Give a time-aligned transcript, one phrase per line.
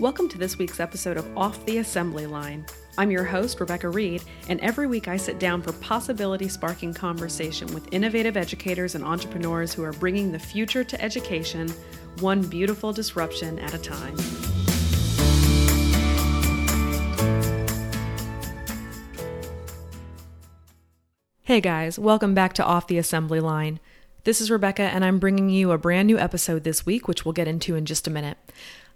[0.00, 2.64] Welcome to this week's episode of Off the Assembly Line.
[2.96, 7.66] I'm your host, Rebecca Reed, and every week I sit down for possibility sparking conversation
[7.74, 11.74] with innovative educators and entrepreneurs who are bringing the future to education,
[12.20, 14.16] one beautiful disruption at a time.
[21.42, 23.80] Hey guys, welcome back to Off the Assembly Line.
[24.22, 27.32] This is Rebecca, and I'm bringing you a brand new episode this week, which we'll
[27.32, 28.36] get into in just a minute.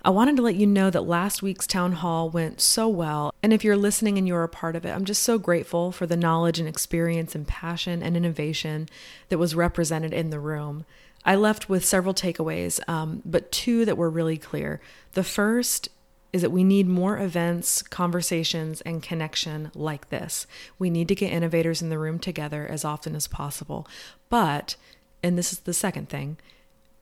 [0.04, 3.52] I wanted to let you know that last week's town hall went so well, and
[3.52, 6.16] if you're listening and you're a part of it, I'm just so grateful for the
[6.16, 8.88] knowledge and experience and passion and innovation
[9.28, 10.84] that was represented in the room.
[11.24, 14.80] I left with several takeaways, um, but two that were really clear.
[15.12, 15.88] The first
[16.32, 20.48] is that we need more events, conversations, and connection like this.
[20.80, 23.86] We need to get innovators in the room together as often as possible.
[24.30, 24.74] But,
[25.22, 26.38] and this is the second thing,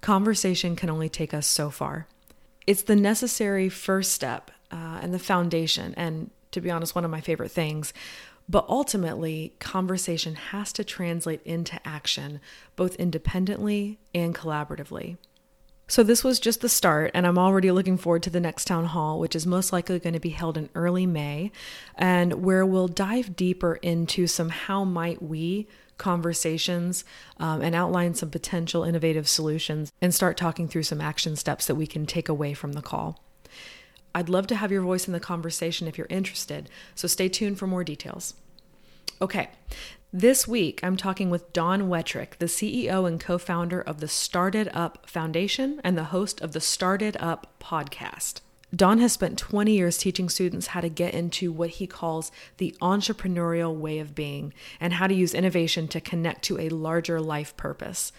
[0.02, 2.06] conversation can only take us so far
[2.70, 7.10] it's the necessary first step uh, and the foundation, and to be honest, one of
[7.10, 7.92] my favorite things.
[8.48, 12.38] But ultimately, conversation has to translate into action,
[12.76, 15.16] both independently and collaboratively.
[15.88, 18.84] So, this was just the start, and I'm already looking forward to the next town
[18.84, 21.50] hall, which is most likely going to be held in early May,
[21.96, 25.66] and where we'll dive deeper into some how might we
[26.00, 27.04] conversations
[27.36, 31.76] um, and outline some potential innovative solutions and start talking through some action steps that
[31.76, 33.22] we can take away from the call.
[34.12, 37.58] I'd love to have your voice in the conversation if you're interested, so stay tuned
[37.58, 38.34] for more details.
[39.22, 39.50] Okay,
[40.12, 45.06] this week I'm talking with Don Wettrick, the CEO and co founder of the StartEdUp
[45.06, 48.40] Foundation and the host of the StartEdUp podcast.
[48.74, 52.74] Don has spent 20 years teaching students how to get into what he calls the
[52.80, 57.56] entrepreneurial way of being and how to use innovation to connect to a larger life
[57.56, 58.12] purpose.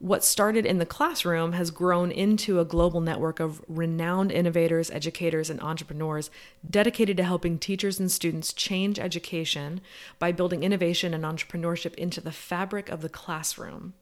[0.00, 5.48] What started in the classroom has grown into a global network of renowned innovators, educators,
[5.48, 6.28] and entrepreneurs
[6.68, 9.80] dedicated to helping teachers and students change education
[10.18, 13.94] by building innovation and entrepreneurship into the fabric of the classroom.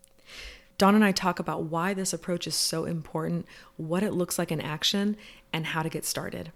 [0.82, 4.50] Don and I talk about why this approach is so important, what it looks like
[4.50, 5.16] in action,
[5.52, 6.50] and how to get started.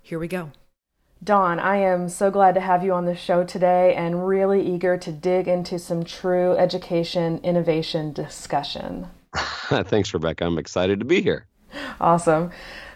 [0.00, 0.52] Here we go.
[1.22, 4.96] Don, I am so glad to have you on the show today and really eager
[4.96, 9.08] to dig into some true education innovation discussion.
[9.34, 10.46] Thanks, Rebecca.
[10.46, 11.46] I'm excited to be here.
[12.00, 12.52] Awesome.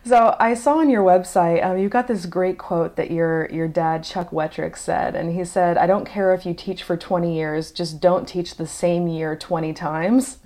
[0.07, 3.69] So I saw on your website um, you've got this great quote that your your
[3.69, 7.37] dad Chuck Wettrick said, and he said, "I don't care if you teach for 20
[7.37, 10.39] years, just don't teach the same year 20 times."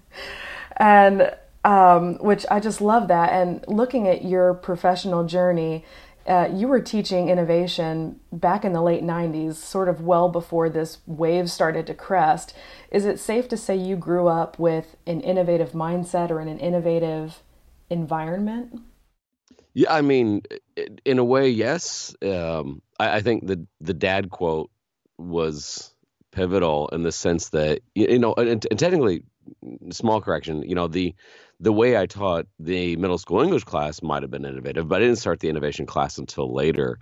[0.76, 3.32] And um, which I just love that.
[3.32, 5.84] And looking at your professional journey,
[6.26, 10.98] uh, you were teaching innovation back in the late 90s, sort of well before this
[11.06, 12.54] wave started to crest.
[12.90, 16.58] Is it safe to say you grew up with an innovative mindset or in an
[16.58, 17.42] innovative
[17.90, 18.80] environment?
[19.74, 20.42] Yeah, I mean,
[21.04, 22.14] in a way, yes.
[22.22, 24.70] Um, I, I think the the dad quote
[25.18, 25.92] was
[26.30, 29.24] pivotal in the sense that you know, and, and technically,
[29.90, 30.62] small correction.
[30.62, 31.14] You know, the
[31.60, 35.04] the way I taught the middle school English class might have been innovative, but I
[35.04, 36.98] didn't start the innovation class until later.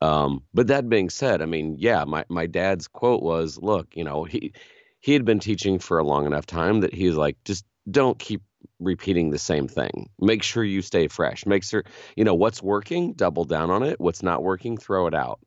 [0.00, 4.04] Um, but that being said, I mean, yeah, my my dad's quote was, "Look, you
[4.04, 4.52] know, he
[5.00, 8.42] he had been teaching for a long enough time that he's like, just don't keep
[8.80, 10.08] repeating the same thing.
[10.18, 11.46] Make sure you stay fresh.
[11.46, 11.84] Make sure
[12.16, 14.00] you know what's working, double down on it.
[14.00, 15.40] What's not working, throw it out."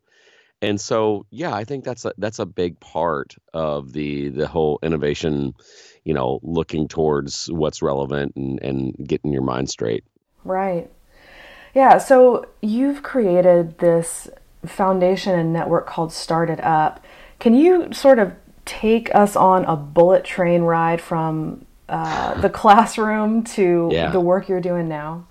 [0.62, 4.80] And so, yeah, I think that's a that's a big part of the the whole
[4.82, 5.54] innovation
[6.08, 10.06] you know, looking towards what's relevant and, and getting your mind straight.
[10.46, 10.90] Right.
[11.76, 11.98] Yeah.
[11.98, 14.30] So you've created this
[14.66, 17.00] foundation and network called StartEdUp.
[17.40, 18.32] Can you sort of
[18.64, 24.10] take us on a bullet train ride from uh, the classroom to yeah.
[24.10, 25.28] the work you're doing now?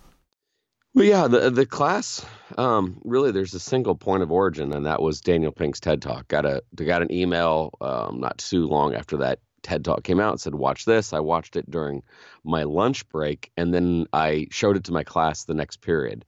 [0.94, 2.24] Well, yeah, the the class
[2.56, 6.28] um, really there's a single point of origin, and that was Daniel Pink's TED Talk.
[6.28, 10.30] Got a got an email um, not too long after that TED Talk came out
[10.30, 11.12] and said, Watch this.
[11.12, 12.04] I watched it during
[12.44, 16.24] my lunch break, and then I showed it to my class the next period.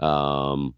[0.00, 0.74] Um,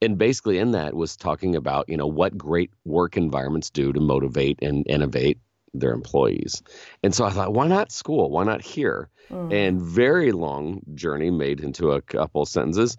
[0.00, 4.00] and basically, in that was talking about, you know, what great work environments do to
[4.00, 5.38] motivate and innovate
[5.74, 6.62] their employees.
[7.02, 8.30] And so I thought, why not school?
[8.30, 9.10] Why not here?
[9.28, 9.52] Mm.
[9.52, 12.96] And very long journey made into a couple sentences.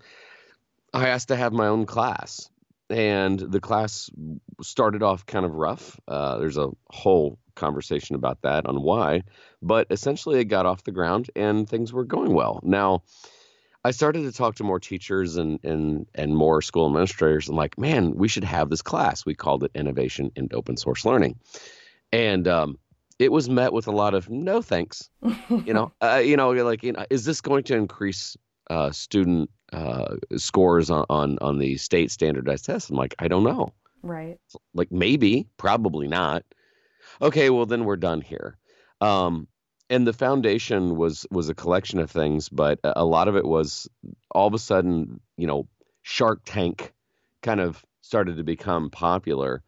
[0.93, 2.47] I asked to have my own class
[2.91, 4.09] and the class
[4.61, 5.99] started off kind of rough.
[6.07, 9.23] Uh, there's a whole conversation about that on why,
[9.61, 12.59] but essentially it got off the ground and things were going well.
[12.63, 13.03] Now,
[13.83, 17.47] I started to talk to more teachers and and and more school administrators.
[17.47, 19.25] and like, man, we should have this class.
[19.25, 21.39] We called it Innovation in Open Source Learning,
[22.11, 22.77] and um,
[23.21, 25.09] it was met with a lot of no thanks.
[25.49, 28.37] you know, uh, you know, like, you know, is this going to increase
[28.69, 32.89] uh, student uh, scores on, on on the state standardized tests.
[32.89, 33.73] I'm like, I don't know.
[34.03, 34.39] Right.
[34.73, 36.43] Like maybe, probably not.
[37.21, 38.57] Okay, well then we're done here.
[38.99, 39.47] Um,
[39.89, 43.89] and the foundation was was a collection of things, but a lot of it was
[44.31, 45.67] all of a sudden, you know,
[46.01, 46.93] Shark Tank
[47.41, 49.63] kind of started to become popular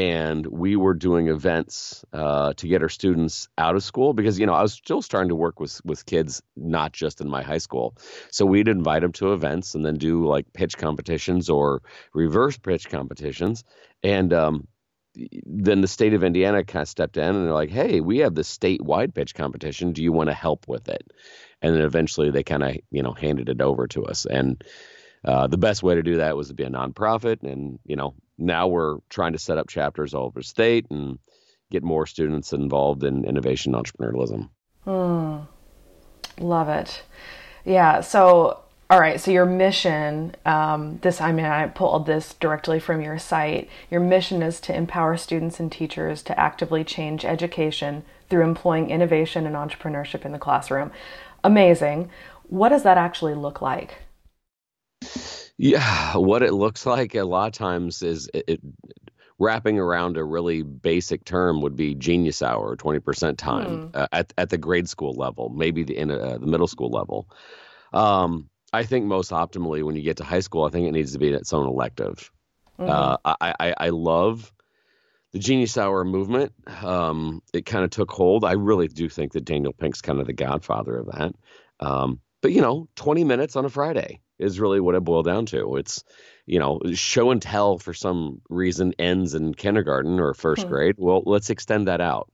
[0.00, 4.46] and we were doing events uh, to get our students out of school because you
[4.46, 7.58] know I was still starting to work with with kids not just in my high
[7.58, 7.94] school,
[8.30, 11.82] so we'd invite them to events and then do like pitch competitions or
[12.14, 13.62] reverse pitch competitions,
[14.02, 14.66] and um,
[15.44, 18.34] then the state of Indiana kind of stepped in and they're like, "Hey, we have
[18.34, 19.92] this statewide pitch competition.
[19.92, 21.12] Do you want to help with it?"
[21.60, 24.64] And then eventually they kind of you know handed it over to us and.
[25.22, 28.14] Uh, the best way to do that was to be a nonprofit, and you know
[28.40, 31.18] now we're trying to set up chapters all over the state and
[31.70, 34.48] get more students involved in innovation entrepreneurialism.
[34.84, 35.38] Hmm.
[36.38, 37.02] Love it.
[37.64, 38.00] Yeah.
[38.00, 39.20] So, all right.
[39.20, 43.68] So your mission, um, this, I mean, I pulled this directly from your site.
[43.90, 49.46] Your mission is to empower students and teachers to actively change education through employing innovation
[49.46, 50.90] and entrepreneurship in the classroom.
[51.44, 52.10] Amazing.
[52.48, 53.98] What does that actually look like?
[55.62, 58.60] Yeah, what it looks like a lot of times is it, it
[59.38, 63.90] wrapping around a really basic term would be genius hour, twenty percent time mm.
[63.94, 67.28] uh, at at the grade school level, maybe the in uh, the middle school level.
[67.92, 71.12] Um, I think most optimally when you get to high school, I think it needs
[71.12, 72.30] to be its own elective.
[72.78, 72.90] Mm-hmm.
[72.90, 74.50] Uh, I, I I love
[75.32, 76.54] the Genius Hour movement.
[76.82, 78.46] Um, it kind of took hold.
[78.46, 81.34] I really do think that Daniel Pink's kind of the godfather of that.
[81.80, 85.46] Um, but you know, 20 minutes on a Friday is really what it boiled down
[85.46, 85.76] to.
[85.76, 86.02] It's,
[86.46, 90.68] you know, show and tell for some reason ends in kindergarten or 1st hmm.
[90.68, 90.94] grade.
[90.98, 92.30] Well, let's extend that out.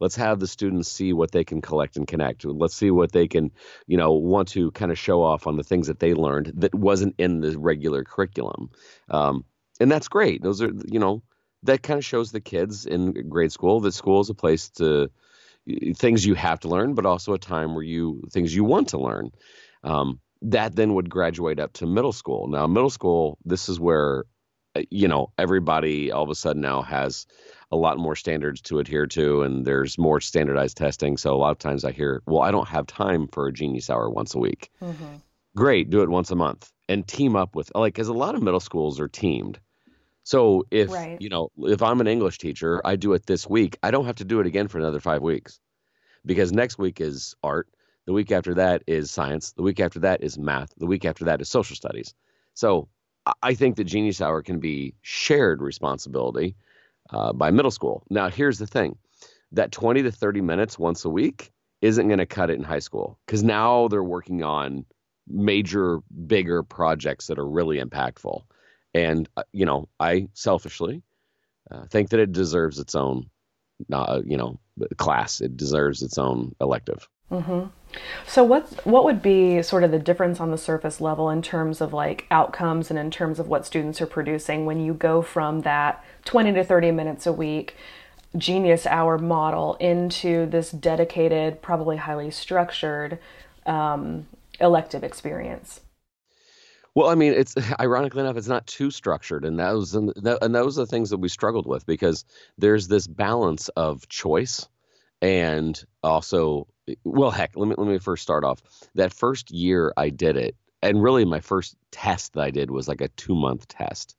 [0.00, 2.46] Let's have the students see what they can collect and connect.
[2.46, 3.52] Let's see what they can,
[3.86, 6.74] you know, want to kind of show off on the things that they learned that
[6.74, 8.70] wasn't in the regular curriculum.
[9.10, 9.44] Um,
[9.78, 10.42] and that's great.
[10.42, 11.22] Those are, you know,
[11.64, 15.10] that kind of shows the kids in grade school that school is a place to
[15.94, 18.98] things you have to learn, but also a time where you things you want to
[18.98, 19.30] learn.
[19.82, 22.48] Um, that then would graduate up to middle school.
[22.48, 24.24] Now, middle school, this is where,
[24.74, 27.26] uh, you know, everybody all of a sudden now has
[27.70, 31.16] a lot more standards to adhere to, and there's more standardized testing.
[31.16, 33.90] So a lot of times I hear, well, I don't have time for a genius
[33.90, 34.70] hour once a week.
[34.82, 35.16] Mm-hmm.
[35.56, 38.42] Great, do it once a month and team up with, like, because a lot of
[38.42, 39.60] middle schools are teamed.
[40.22, 41.20] So if, right.
[41.20, 44.16] you know, if I'm an English teacher, I do it this week, I don't have
[44.16, 45.58] to do it again for another five weeks
[46.24, 47.68] because next week is art
[48.10, 49.52] the week after that is science.
[49.52, 50.72] The week after that is math.
[50.76, 52.14] The week after that is social studies.
[52.54, 52.88] So
[53.42, 56.56] I think the Genius Hour can be shared responsibility
[57.10, 58.02] uh, by middle school.
[58.10, 58.96] Now, here's the thing
[59.52, 61.52] that 20 to 30 minutes once a week
[61.82, 64.84] isn't going to cut it in high school because now they're working on
[65.28, 68.42] major, bigger projects that are really impactful.
[68.94, 71.02] And, uh, you know, I selfishly
[71.70, 73.30] uh, think that it deserves its own,
[73.92, 74.58] uh, you know,
[74.96, 75.40] class.
[75.40, 77.08] It deserves its own elective.
[77.30, 77.68] Mm-hmm.
[78.26, 81.80] So what's what would be sort of the difference on the surface level in terms
[81.80, 85.60] of like outcomes and in terms of what students are producing when you go from
[85.62, 87.76] that 20 to 30 minutes a week
[88.36, 93.18] genius hour model into this dedicated, probably highly structured
[93.66, 94.26] um,
[94.60, 95.80] elective experience?
[96.94, 100.82] Well, I mean, it's ironically enough, it's not too structured, and that and, those are
[100.82, 102.24] the things that we struggled with because
[102.58, 104.68] there's this balance of choice
[105.22, 106.66] and also
[107.04, 108.62] well heck let me let me first start off.
[108.94, 112.88] That first year i did it and really my first test that i did was
[112.88, 114.16] like a two month test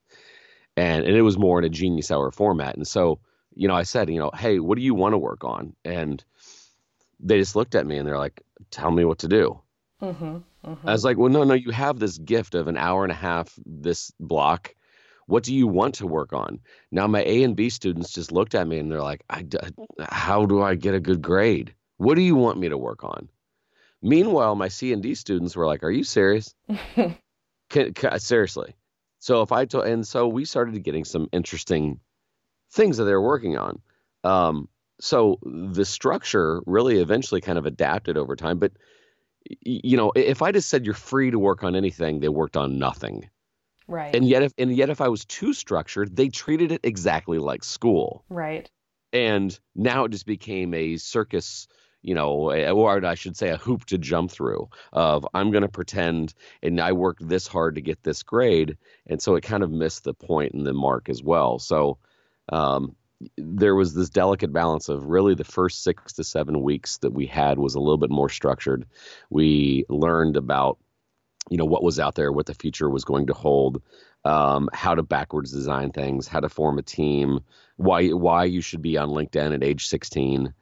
[0.78, 3.20] and and it was more in a genius hour format and so
[3.56, 5.76] you know i said you know hey what do you want to work on?
[5.84, 6.24] And
[7.20, 9.60] they just looked at me and they're like tell me what to do.
[10.02, 10.88] Mm-hmm, mm-hmm.
[10.88, 13.16] i was like well no no you have this gift of an hour and a
[13.16, 14.74] half this block
[15.28, 16.60] what do you want to work on
[16.92, 19.46] now my a and b students just looked at me and they're like I,
[20.00, 23.30] how do i get a good grade what do you want me to work on?
[24.02, 26.56] Meanwhile, my C and D students were like, "Are you serious?
[27.70, 28.74] can, can, seriously?"
[29.20, 32.00] So if I told, and so we started getting some interesting
[32.72, 33.84] things that they're working on.
[34.24, 34.68] Um,
[35.00, 38.58] so the structure really eventually kind of adapted over time.
[38.58, 38.72] But
[39.62, 42.80] you know, if I just said you're free to work on anything, they worked on
[42.80, 43.30] nothing.
[43.88, 44.16] Right.
[44.16, 47.64] And yet, if and yet, if I was too structured, they treated it exactly like
[47.64, 48.24] school.
[48.30, 48.70] Right.
[49.12, 51.68] And now it just became a circus
[52.02, 55.70] you know, or I should say a hoop to jump through of I'm going to
[55.70, 56.34] pretend
[56.64, 58.78] and I worked this hard to get this grade.
[59.06, 61.60] And so it kind of missed the point and the mark as well.
[61.60, 62.00] So
[62.50, 62.96] um,
[63.38, 67.26] there was this delicate balance of really the first six to seven weeks that we
[67.26, 68.86] had was a little bit more structured.
[69.30, 70.78] We learned about
[71.50, 73.82] you know what was out there, what the future was going to hold,
[74.26, 77.40] um, how to backwards design things, how to form a team,
[77.78, 80.54] why why you should be on LinkedIn at age 16,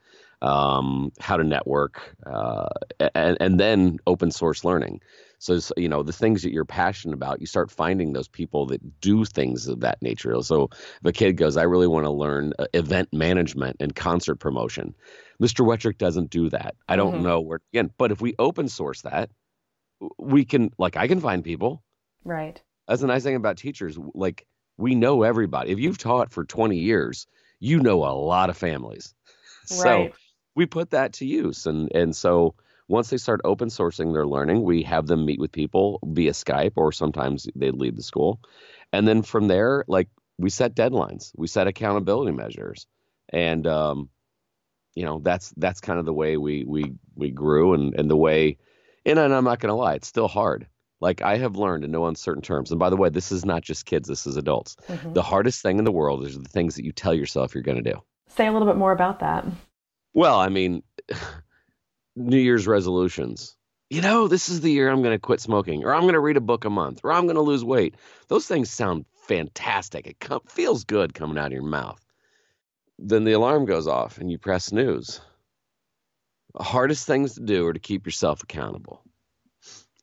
[0.42, 2.68] um, how to network, uh,
[3.14, 5.00] and, and then open source learning.
[5.40, 9.00] So you know the things that you're passionate about, you start finding those people that
[9.00, 10.40] do things of that nature.
[10.42, 14.36] So if a kid goes, I really want to learn uh, event management and concert
[14.36, 14.94] promotion,
[15.42, 15.64] Mr.
[15.64, 16.76] Wettrick doesn't do that.
[16.86, 17.22] I don't mm-hmm.
[17.22, 19.30] know where again, but if we open source that,
[20.18, 21.82] we can like I can find people.
[22.22, 22.62] Right.
[22.86, 23.98] That's the nice thing about teachers.
[24.14, 25.70] Like we know everybody.
[25.70, 27.26] If you've taught for 20 years,
[27.60, 29.14] you know a lot of families.
[29.72, 30.10] Right.
[30.10, 30.18] So
[30.56, 31.66] we put that to use.
[31.66, 32.56] And and so
[32.90, 36.72] once they start open sourcing their learning, we have them meet with people via Skype
[36.74, 38.40] or sometimes they leave the school.
[38.92, 42.88] And then from there, like we set deadlines, we set accountability measures.
[43.28, 44.08] And um,
[44.96, 48.16] you know, that's that's kind of the way we we we grew and, and the
[48.16, 48.58] way
[49.06, 50.66] and I'm not gonna lie, it's still hard.
[51.00, 52.72] Like I have learned in no uncertain terms.
[52.72, 54.74] And by the way, this is not just kids, this is adults.
[54.88, 55.12] Mm-hmm.
[55.12, 57.82] The hardest thing in the world is the things that you tell yourself you're going
[57.82, 58.02] to do.
[58.26, 59.44] Say a little bit more about that.
[60.12, 60.82] Well, I mean,
[62.16, 63.56] New Year's resolutions.
[63.88, 66.20] You know, this is the year I'm going to quit smoking, or I'm going to
[66.20, 67.96] read a book a month, or I'm going to lose weight.
[68.28, 70.06] Those things sound fantastic.
[70.06, 72.00] It com- feels good coming out of your mouth.
[72.98, 75.20] Then the alarm goes off and you press snooze.
[76.54, 79.02] The hardest things to do are to keep yourself accountable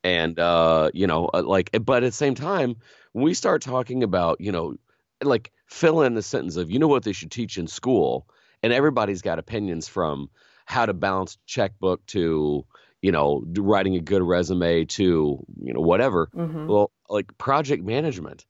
[0.08, 2.78] and uh, you know, uh, like, but at the same time,
[3.12, 4.76] when we start talking about, you know,
[5.22, 8.28] like fill in the sentence of, you know, what they should teach in school,
[8.64, 10.30] and everybody's got opinions from
[10.68, 12.66] how to balance checkbook to,
[13.02, 16.30] you know, writing a good resume to, you know, whatever.
[16.36, 16.68] Mm-hmm.
[16.68, 18.46] Well, like project management.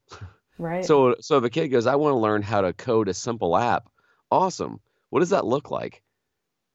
[0.57, 0.83] Right.
[0.83, 3.55] So, so if a kid goes, I want to learn how to code a simple
[3.55, 3.87] app.
[4.31, 4.79] Awesome.
[5.11, 6.01] What does that look like?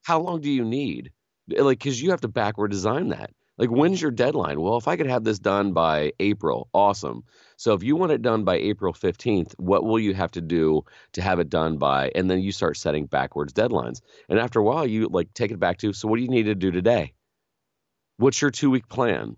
[0.04, 1.10] How long do you need?
[1.48, 3.30] Like, because you have to backward design that.
[3.58, 4.60] Like, when's your deadline?
[4.60, 7.24] Well, if I could have this done by April, awesome.
[7.62, 10.84] So, if you want it done by April 15th, what will you have to do
[11.12, 12.10] to have it done by?
[12.12, 14.00] And then you start setting backwards deadlines.
[14.28, 16.46] And after a while, you like take it back to, so what do you need
[16.46, 17.12] to do today?
[18.16, 19.36] What's your two week plan?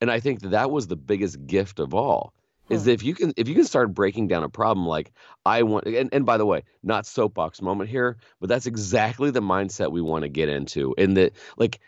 [0.00, 2.32] And I think that, that was the biggest gift of all
[2.70, 2.90] is hmm.
[2.90, 5.10] if you can if you can start breaking down a problem like
[5.44, 9.42] I want and, and by the way, not soapbox moment here, but that's exactly the
[9.42, 10.94] mindset we want to get into.
[10.96, 11.80] In that like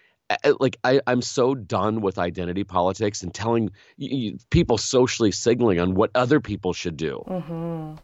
[0.59, 5.95] like I, I'm so done with identity politics and telling you, people socially signaling on
[5.95, 7.23] what other people should do.
[7.26, 7.95] Mm-hmm.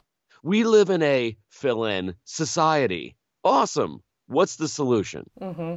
[0.42, 3.16] We live in a fill-in society.
[3.44, 4.02] Awesome.
[4.26, 5.28] What's the solution?
[5.40, 5.76] Mm-hmm.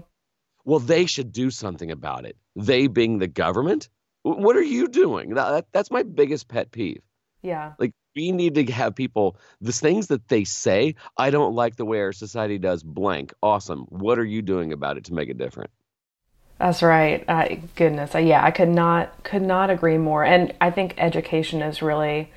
[0.66, 2.38] Well, they should do something about it.
[2.56, 3.90] They being the government.
[4.22, 5.34] What are you doing?
[5.34, 7.02] That, that's my biggest pet peeve.
[7.42, 7.74] Yeah.
[7.78, 10.96] Like we need to have people the things that they say.
[11.18, 13.34] I don't like the way our society does blank.
[13.42, 13.82] Awesome.
[13.90, 15.72] What are you doing about it to make it different?
[16.60, 17.26] That's right.
[17.28, 20.24] Uh, goodness, uh, yeah, I could not could not agree more.
[20.24, 22.32] And I think education is really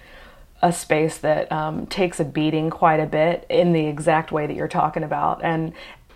[0.62, 4.56] a space that um, takes a beating quite a bit in the exact way that
[4.56, 5.44] you're talking about.
[5.44, 5.73] And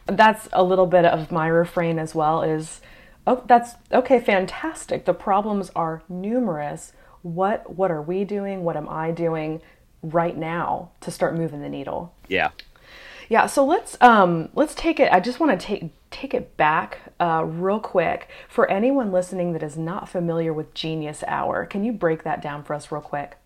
[0.07, 2.43] that's a little bit of my refrain as well.
[2.43, 2.81] Is
[3.27, 5.05] oh, that's okay, fantastic.
[5.05, 6.93] The problems are numerous.
[7.23, 8.65] What what are we doing?
[8.65, 9.61] What am I doing
[10.03, 12.15] right now to start moving the needle?
[12.29, 12.51] Yeah.
[13.29, 15.13] Yeah, so let's um, let's take it.
[15.13, 19.63] I just want to take take it back uh, real quick for anyone listening that
[19.63, 21.67] is not familiar with Genius Hour.
[21.67, 23.37] Can you break that down for us real quick?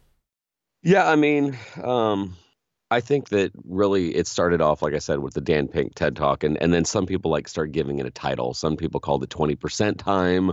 [0.82, 2.36] Yeah, I mean, um,
[2.90, 6.14] I think that really it started off, like I said, with the Dan Pink TED
[6.14, 8.54] Talk, and and then some people like start giving it a title.
[8.54, 10.52] Some people called it twenty percent time.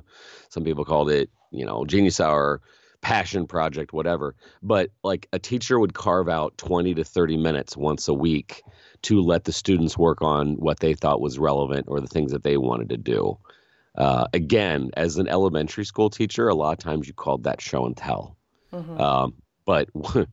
[0.50, 2.62] Some people called it, you know, Genius Hour
[3.01, 4.36] passion project, whatever.
[4.62, 8.63] But like a teacher would carve out 20 to 30 minutes once a week
[9.03, 12.43] to let the students work on what they thought was relevant or the things that
[12.43, 13.38] they wanted to do.
[13.98, 17.86] Uh, again, as an elementary school teacher, a lot of times you called that show
[17.86, 18.38] and tell.
[18.72, 19.01] Mm-hmm.
[19.01, 19.34] Um,
[19.65, 20.27] but the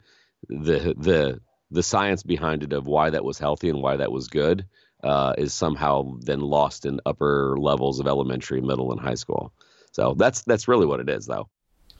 [0.48, 4.66] the the science behind it of why that was healthy and why that was good
[5.02, 9.52] uh, is somehow then lost in upper levels of elementary, middle, and high school.
[9.92, 11.48] So that's that's really what it is, though.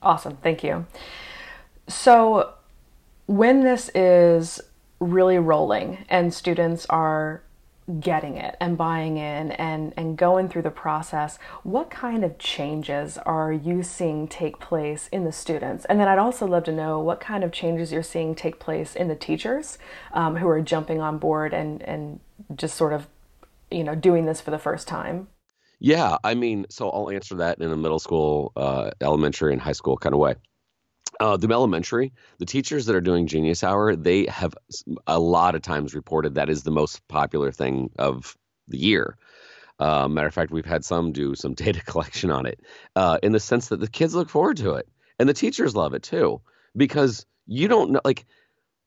[0.01, 0.85] Awesome, thank you.
[1.87, 2.53] So
[3.25, 4.61] when this is
[4.99, 7.41] really rolling and students are
[7.99, 13.17] getting it and buying in and, and going through the process, what kind of changes
[13.19, 15.85] are you seeing take place in the students?
[15.85, 18.95] And then I'd also love to know what kind of changes you're seeing take place
[18.95, 19.79] in the teachers
[20.13, 22.19] um, who are jumping on board and, and
[22.55, 23.07] just sort of,
[23.71, 25.27] you know, doing this for the first time.
[25.79, 29.71] Yeah, I mean, so I'll answer that in a middle school, uh, elementary, and high
[29.71, 30.35] school kind of way.
[31.19, 34.55] Uh, the elementary, the teachers that are doing Genius Hour, they have
[35.07, 39.17] a lot of times reported that is the most popular thing of the year.
[39.79, 42.59] Uh, matter of fact, we've had some do some data collection on it
[42.95, 44.87] uh, in the sense that the kids look forward to it
[45.19, 46.41] and the teachers love it too
[46.75, 48.25] because you don't know like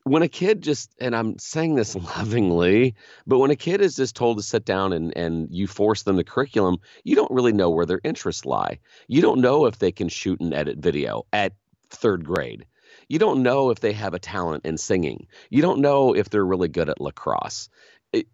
[0.04, 2.94] when a kid just and I'm saying this lovingly,
[3.26, 6.16] but when a kid is just told to sit down and and you force them
[6.16, 8.78] the curriculum, you don't really know where their interests lie.
[9.09, 11.52] You don't know if they can shoot and edit video at
[11.90, 12.66] third grade.
[13.09, 15.26] You don't know if they have a talent in singing.
[15.50, 17.68] You don't know if they're really good at lacrosse.
[18.12, 18.26] It,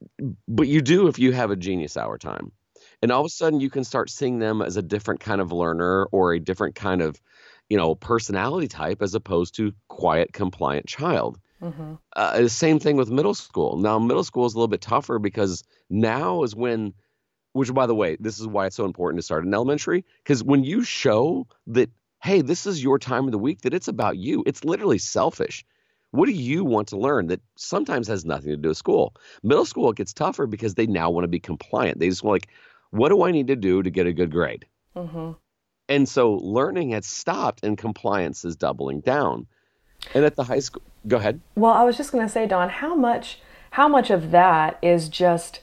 [0.46, 2.52] but you do if you have a genius hour time.
[3.00, 5.52] And all of a sudden you can start seeing them as a different kind of
[5.52, 7.20] learner or a different kind of,
[7.68, 11.38] you know, personality type as opposed to quiet, compliant child.
[11.62, 11.94] Mm-hmm.
[12.14, 13.76] Uh, the same thing with middle school.
[13.76, 16.94] Now, middle school is a little bit tougher because now is when,
[17.52, 20.04] which by the way, this is why it's so important to start in elementary.
[20.22, 21.90] Because when you show that,
[22.22, 25.64] hey, this is your time of the week, that it's about you, it's literally selfish.
[26.10, 29.14] What do you want to learn that sometimes has nothing to do with school?
[29.42, 31.98] Middle school, it gets tougher because they now want to be compliant.
[31.98, 32.48] They just want, like,
[32.90, 34.64] what do I need to do to get a good grade?
[34.96, 35.32] Mm-hmm.
[35.88, 39.46] And so learning has stopped and compliance is doubling down.
[40.14, 41.40] And at the high school, go ahead.
[41.54, 43.40] Well, I was just going to say, Don, how much
[43.72, 45.60] how much of that is just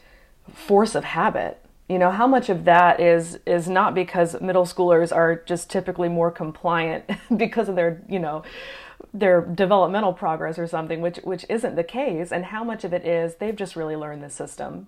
[0.54, 1.60] force of habit?
[1.90, 6.10] You know, how much of that is is not because middle schoolers are just typically
[6.10, 7.06] more compliant
[7.38, 8.44] because of their, you know,
[9.14, 13.06] their developmental progress or something, which which isn't the case, and how much of it
[13.06, 14.88] is they've just really learned the system.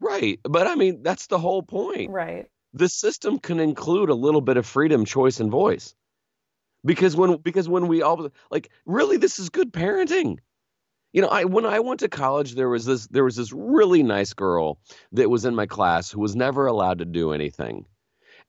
[0.00, 0.40] Right.
[0.42, 2.10] But I mean, that's the whole point.
[2.10, 2.48] Right.
[2.74, 5.94] The system can include a little bit of freedom, choice, and voice
[6.84, 10.38] because when because when we all like really this is good parenting.
[11.12, 14.02] You know i when i went to college there was this there was this really
[14.02, 14.78] nice girl
[15.12, 17.86] that was in my class who was never allowed to do anything.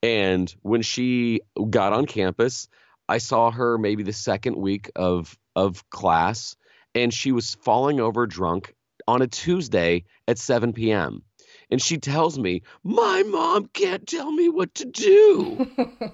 [0.01, 2.67] And when she got on campus
[3.09, 6.55] i saw her maybe the second week of of class
[6.95, 8.73] and she was falling over drunk
[9.07, 11.21] on a tuesday at 7 p.m
[11.69, 15.67] and she tells me my mom can't tell me what to do.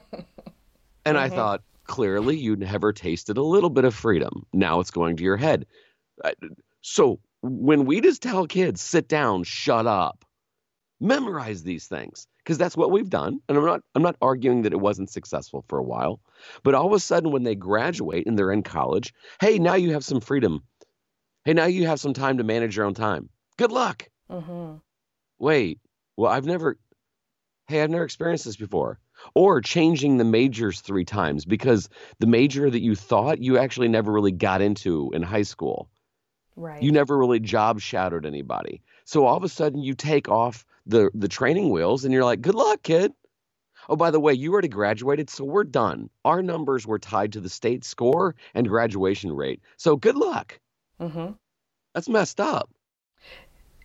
[1.06, 1.34] And mm-hmm.
[1.34, 4.46] i thought clearly you never tasted a little bit of freedom.
[4.54, 5.66] Now it's going to your head.
[6.82, 10.24] So when we just tell kids, sit down, shut up,
[11.02, 13.40] memorize these things, because that's what we've done.
[13.50, 16.22] And I'm not I'm not arguing that it wasn't successful for a while,
[16.64, 19.94] but all of a sudden when they graduate and they're in college, hey, now you
[19.94, 20.62] have some freedom.
[21.44, 23.30] Hey, now you have some time to manage your own time.
[23.58, 24.08] Good luck.
[24.32, 24.76] Mm-hmm.
[25.40, 25.80] Wait,
[26.16, 26.78] well, I've never.
[27.68, 29.00] Hey, I've never experienced this before
[29.34, 34.12] or changing the majors three times because the major that you thought you actually never
[34.12, 35.90] really got into in high school.
[36.56, 36.82] Right.
[36.82, 38.82] You never really job shadowed anybody.
[39.06, 42.42] So all of a sudden you take off the the training wheels and you're like,
[42.42, 43.14] "Good luck, kid."
[43.88, 46.10] Oh, by the way, you already graduated, so we're done.
[46.26, 49.62] Our numbers were tied to the state score and graduation rate.
[49.78, 50.60] So good luck.
[51.00, 51.32] Mm-hmm.
[51.94, 52.70] That's messed up.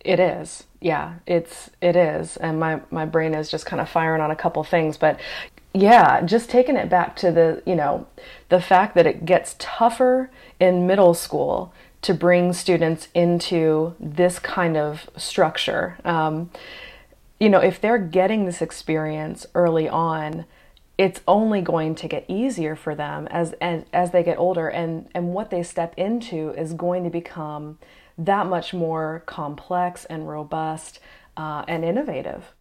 [0.05, 0.65] It is.
[0.79, 2.37] Yeah, it's it is.
[2.37, 5.19] And my my brain is just kind of firing on a couple things, but
[5.73, 8.07] yeah, just taking it back to the, you know,
[8.47, 14.77] the fact that it gets tougher in middle school to bring students into this kind
[14.77, 15.97] of structure.
[16.05, 16.49] Um,
[17.41, 20.45] you know, if they're getting this experience early on,
[20.97, 25.09] it's only going to get easier for them as as, as they get older and
[25.13, 27.79] and what they step into is going to become
[28.17, 30.99] that much more complex and robust
[31.37, 32.55] uh, and innovative.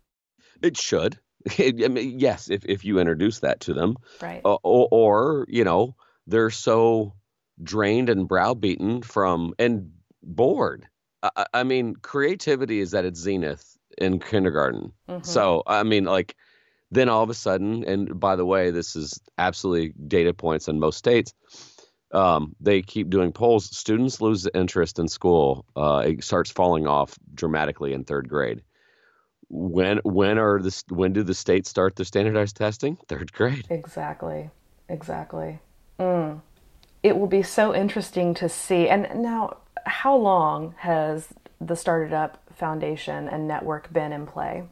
[0.63, 1.19] It should.
[1.59, 3.97] I mean, yes, if, if you introduce that to them.
[4.21, 4.41] Right.
[4.45, 5.95] Uh, or, or, you know,
[6.27, 7.15] they're so
[7.63, 10.87] drained and browbeaten from and bored.
[11.23, 14.93] I, I mean, creativity is at its zenith in kindergarten.
[15.09, 15.25] Mm-hmm.
[15.25, 16.35] So, I mean, like,
[16.91, 20.79] then all of a sudden, and by the way, this is absolutely data points in
[20.79, 21.35] most states
[22.15, 23.77] um, they keep doing polls.
[23.77, 25.67] Students lose interest in school.
[25.77, 28.63] Uh, it starts falling off dramatically in third grade.
[29.49, 32.97] When when are the when do the states start the standardized testing?
[33.09, 33.67] Third grade.
[33.69, 34.51] Exactly,
[34.89, 35.59] exactly.
[35.99, 36.41] Mm.
[37.03, 38.89] It will be so interesting to see.
[38.89, 41.29] And now, how long has
[41.61, 44.65] the StartEdUp Foundation and network been in play?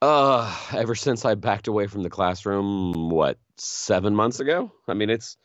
[0.00, 4.72] Uh, ever since I backed away from the classroom, what seven months ago?
[4.86, 5.36] I mean, it's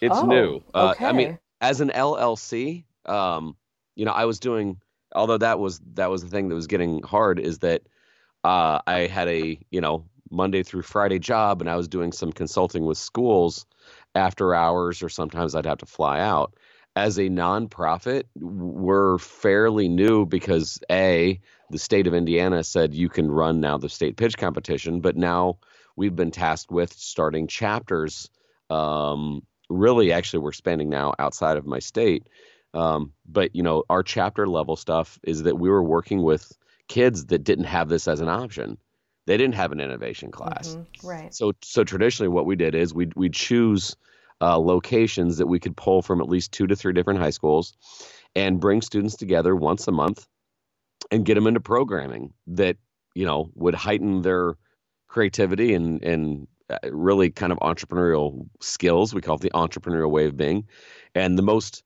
[0.00, 0.62] it's oh, new.
[0.74, 1.06] Uh, okay.
[1.06, 3.56] I mean, as an LLC, um,
[3.94, 4.80] you know, I was doing.
[5.14, 7.82] Although that was that was the thing that was getting hard is that
[8.44, 12.32] uh, I had a you know Monday through Friday job, and I was doing some
[12.32, 13.66] consulting with schools
[14.14, 16.54] after hours, or sometimes I'd have to fly out.
[16.96, 23.30] As a nonprofit, we're fairly new because a the state of Indiana said you can
[23.30, 25.58] run now the state pitch competition, but now
[25.96, 28.30] we've been tasked with starting chapters
[28.70, 32.28] um, really actually we're spending now outside of my state.
[32.74, 36.52] Um, but you know, our chapter level stuff is that we were working with
[36.88, 38.78] kids that didn't have this as an option.
[39.26, 40.76] They didn't have an innovation class.
[40.76, 41.06] Mm-hmm.
[41.06, 41.34] Right.
[41.34, 43.96] So so traditionally what we did is we we choose
[44.40, 47.72] uh, locations that we could pull from at least two to three different high schools
[48.34, 50.26] and bring students together once a month
[51.10, 52.76] and get them into programming that
[53.14, 54.54] you know would heighten their
[55.08, 56.46] creativity and and
[56.90, 60.66] really kind of entrepreneurial skills we call it the entrepreneurial way of being
[61.14, 61.84] and the most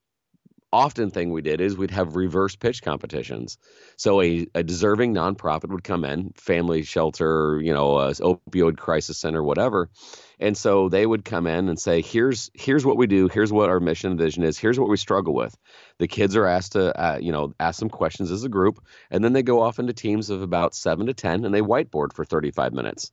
[0.72, 3.58] often thing we did is we'd have reverse pitch competitions.
[3.96, 9.42] So a, a deserving nonprofit would come in, family shelter, you know, opioid crisis center,
[9.42, 9.90] whatever.
[10.38, 13.68] And so they would come in and say, here's here's what we do, here's what
[13.68, 15.56] our mission and vision is, here's what we struggle with.
[15.98, 19.22] The kids are asked to, uh, you know, ask some questions as a group, and
[19.22, 22.24] then they go off into teams of about seven to ten, and they whiteboard for
[22.24, 23.12] 35 minutes.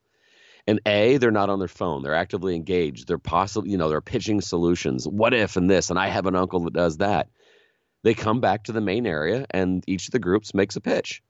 [0.68, 2.04] And A, they're not on their phone.
[2.04, 3.08] They're actively engaged.
[3.08, 5.08] They're possibly, you know, they're pitching solutions.
[5.08, 5.90] What if and this?
[5.90, 7.30] And I have an uncle that does that
[8.04, 11.22] they come back to the main area and each of the groups makes a pitch.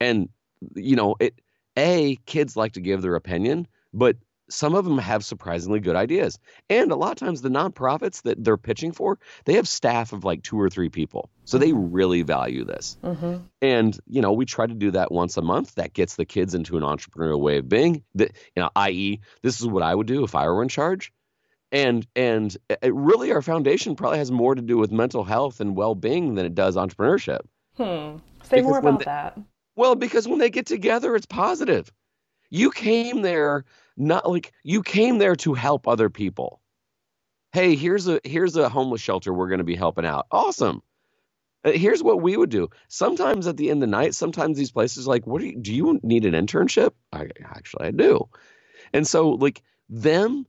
[0.00, 0.28] And
[0.74, 1.34] you know, it
[1.76, 4.16] a kids like to give their opinion, but
[4.50, 6.38] some of them have surprisingly good ideas.
[6.68, 10.24] And a lot of times the nonprofits that they're pitching for, they have staff of
[10.24, 11.30] like two or three people.
[11.44, 11.92] So they mm-hmm.
[11.92, 12.96] really value this.
[13.02, 13.36] Mm-hmm.
[13.60, 15.76] And, you know, we try to do that once a month.
[15.76, 19.60] That gets the kids into an entrepreneurial way of being that, you know, i.e., this
[19.60, 21.12] is what I would do if I were in charge
[21.72, 25.74] and and it really our foundation probably has more to do with mental health and
[25.74, 27.40] well-being than it does entrepreneurship
[27.76, 29.38] hmm say because more about they, that
[29.74, 31.90] well because when they get together it's positive
[32.50, 33.64] you came there
[33.96, 36.60] not like you came there to help other people.
[37.52, 40.26] Hey here's a here's a homeless shelter we're going to be helping out.
[40.30, 40.82] Awesome.
[41.64, 42.70] Uh, here's what we would do.
[42.88, 45.74] Sometimes at the end of the night sometimes these places like what do you do
[45.74, 46.92] you need an internship?
[47.12, 48.28] I, actually i do.
[48.92, 50.46] And so like them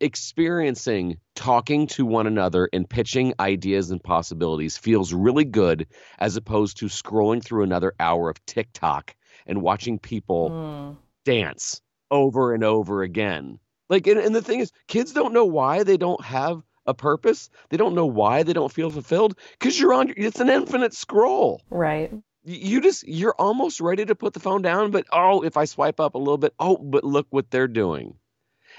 [0.00, 5.86] experiencing talking to one another and pitching ideas and possibilities feels really good
[6.18, 9.14] as opposed to scrolling through another hour of TikTok
[9.46, 10.96] and watching people mm.
[11.24, 11.82] dance
[12.14, 13.58] over and over again.
[13.90, 17.50] Like, and, and the thing is, kids don't know why they don't have a purpose.
[17.70, 21.60] They don't know why they don't feel fulfilled because you're on, it's an infinite scroll.
[21.70, 22.12] Right.
[22.44, 25.98] You just, you're almost ready to put the phone down, but oh, if I swipe
[25.98, 28.14] up a little bit, oh, but look what they're doing.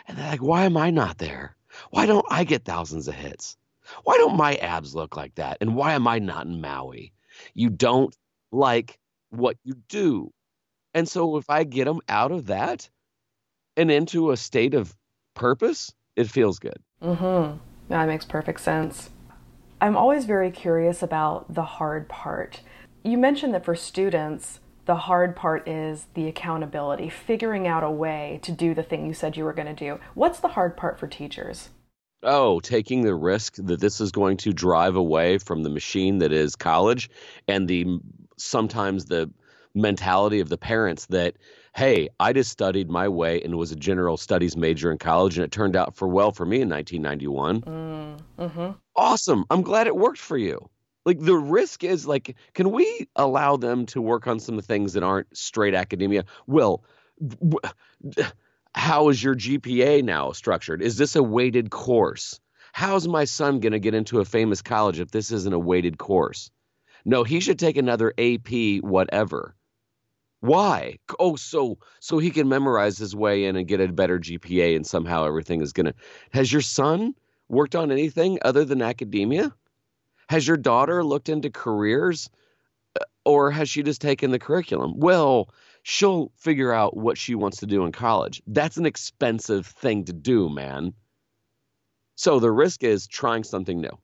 [0.08, 1.58] And they're like, why am I not there?
[1.90, 3.58] Why don't I get thousands of hits?
[4.04, 5.58] Why don't my abs look like that?
[5.62, 7.12] And why am I not in Maui?
[7.54, 8.16] You don't
[8.52, 8.98] like
[9.30, 10.32] what you do.
[10.94, 12.90] And so if I get them out of that
[13.78, 14.96] and into a state of
[15.34, 16.78] purpose, it feels good.
[17.02, 17.58] Mm-hmm.
[17.90, 19.10] That makes perfect sense.
[19.82, 22.62] I'm always very curious about the hard part.
[23.04, 28.40] You mentioned that for students, the hard part is the accountability, figuring out a way
[28.44, 30.00] to do the thing you said you were going to do.
[30.14, 31.70] What's the hard part for teachers?
[32.24, 36.32] Oh, taking the risk that this is going to drive away from the machine that
[36.32, 37.10] is college
[37.48, 38.00] and the
[38.38, 39.30] sometimes the
[39.76, 41.36] mentality of the parents that
[41.76, 45.44] hey, I just studied my way and was a general studies major in college, and
[45.44, 47.62] it turned out for well for me in 1991.
[47.62, 48.72] Mm, mm-hmm.
[48.96, 49.46] Awesome.
[49.50, 50.70] I'm glad it worked for you
[51.06, 55.04] like the risk is like can we allow them to work on some things that
[55.04, 56.84] aren't straight academia well
[58.74, 62.40] how is your gpa now structured is this a weighted course
[62.74, 65.98] how's my son going to get into a famous college if this isn't a weighted
[65.98, 66.50] course
[67.06, 68.50] no he should take another ap
[68.82, 69.56] whatever
[70.46, 74.76] why oh so so he can memorize his way in and get a better gpa
[74.76, 75.94] and somehow everything is to
[76.32, 77.14] has your son
[77.50, 79.54] worked on anything other than academia
[80.30, 82.30] has your daughter looked into careers
[83.00, 84.94] uh, or has she just taken the curriculum?
[84.98, 85.50] Well,
[85.84, 88.42] she'll figure out what she wants to do in college.
[88.48, 90.94] That's an expensive thing to do, man.
[92.16, 93.98] So the risk is trying something new.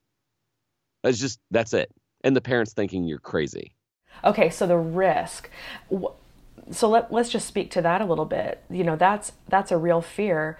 [1.04, 1.91] That's just, that's it.
[2.23, 3.73] And the parents thinking you're crazy.
[4.23, 5.49] Okay, so the risk.
[6.72, 8.64] So let, let's just speak to that a little bit.
[8.70, 10.58] You know, that's that's a real fear.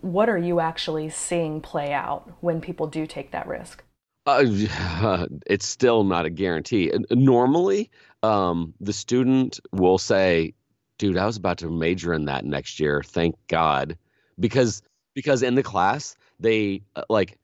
[0.00, 3.82] What are you actually seeing play out when people do take that risk?
[4.26, 4.44] Uh,
[5.46, 6.92] it's still not a guarantee.
[7.10, 7.90] Normally,
[8.22, 10.54] um, the student will say,
[10.98, 13.02] "Dude, I was about to major in that next year.
[13.02, 13.96] Thank God,"
[14.38, 14.82] because
[15.14, 17.38] because in the class they uh, like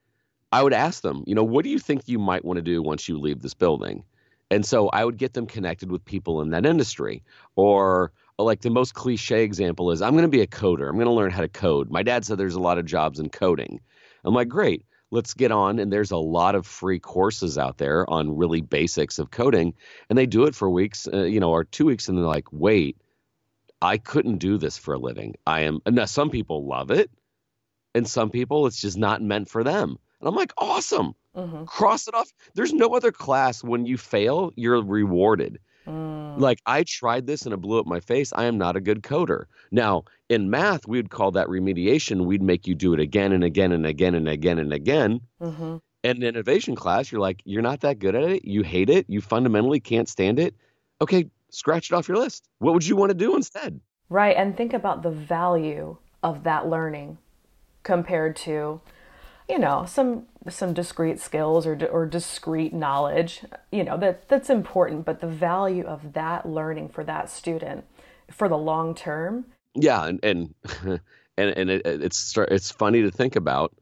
[0.53, 2.83] I would ask them, you know, what do you think you might want to do
[2.83, 4.05] once you leave this building?
[4.51, 7.23] And so I would get them connected with people in that industry.
[7.57, 10.89] Or, like the most cliche example is I'm going to be a coder.
[10.89, 11.91] I'm going to learn how to code.
[11.91, 13.81] My dad said there's a lot of jobs in coding.
[14.25, 18.09] I'm like, great let's get on and there's a lot of free courses out there
[18.11, 19.73] on really basics of coding
[20.09, 22.53] and they do it for weeks uh, you know or two weeks and they're like
[22.53, 22.97] wait
[23.83, 27.11] i couldn't do this for a living i am now some people love it
[27.95, 31.65] and some people it's just not meant for them and i'm like awesome mm-hmm.
[31.65, 36.17] cross it off there's no other class when you fail you're rewarded mm.
[36.39, 38.33] Like I tried this and it blew up my face.
[38.35, 39.45] I am not a good coder.
[39.71, 42.27] Now, in math, we would call that remediation.
[42.27, 45.21] We'd make you do it again and again and again and again and again.
[45.41, 45.77] Mm-hmm.
[46.05, 48.45] And in innovation class, you're like, you're not that good at it.
[48.45, 49.07] You hate it.
[49.09, 50.55] You fundamentally can't stand it.
[51.01, 52.49] Okay, scratch it off your list.
[52.59, 53.81] What would you want to do instead?
[54.09, 54.37] Right.
[54.37, 57.19] And think about the value of that learning
[57.83, 58.81] compared to,
[59.49, 63.43] you know, some some discrete skills or or discrete knowledge.
[63.71, 67.85] You know that that's important, but the value of that learning for that student
[68.31, 69.47] for the long term.
[69.75, 70.55] Yeah, and and
[71.37, 73.75] and, and it, it's it's funny to think about.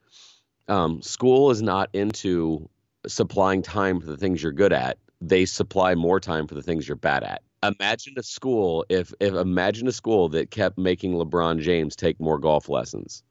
[0.66, 2.70] Um, school is not into
[3.06, 4.96] supplying time for the things you're good at.
[5.20, 9.34] They supply more time for the things you're bad at imagine a school if if
[9.34, 13.22] imagine a school that kept making LeBron James take more golf lessons.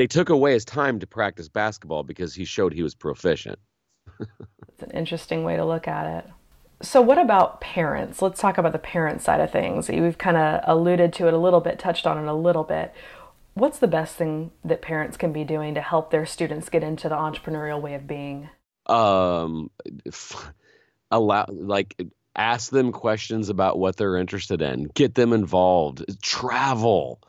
[0.00, 3.58] They took away his time to practice basketball because he showed he was proficient.
[4.72, 6.30] It's an interesting way to look at it.
[6.80, 8.22] So, what about parents?
[8.22, 9.90] Let's talk about the parent side of things.
[9.90, 12.94] We've kind of alluded to it a little bit, touched on it a little bit.
[13.52, 17.10] What's the best thing that parents can be doing to help their students get into
[17.10, 18.48] the entrepreneurial way of being?
[18.86, 19.70] Um,
[21.10, 22.02] allow like
[22.34, 27.20] ask them questions about what they're interested in get them involved travel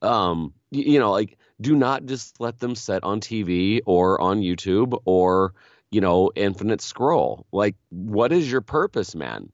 [0.00, 4.40] um you, you know like do not just let them sit on tv or on
[4.40, 5.54] youtube or
[5.90, 9.50] you know infinite scroll like what is your purpose man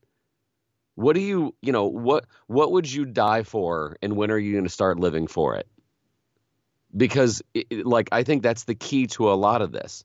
[0.95, 4.53] what do you you know what what would you die for and when are you
[4.53, 5.67] going to start living for it
[6.97, 10.05] because it, like i think that's the key to a lot of this